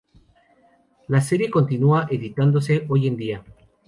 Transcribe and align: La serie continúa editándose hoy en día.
La 1.09 1.21
serie 1.21 1.51
continúa 1.51 2.07
editándose 2.09 2.87
hoy 2.89 3.05
en 3.07 3.17
día. 3.17 3.43